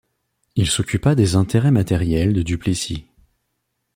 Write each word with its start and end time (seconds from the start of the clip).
Il 0.55 0.65
s’occupa 0.67 1.13
des 1.13 1.35
intérêts 1.35 1.69
matériels 1.69 2.33
de 2.33 2.41
Duplessis. 2.41 3.05